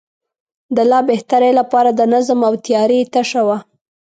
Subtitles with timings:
[0.75, 3.57] د لا بهترۍ لپاره د نظم او تیارۍ تشه وه.